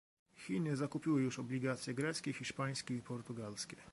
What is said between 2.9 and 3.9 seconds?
i portugalskie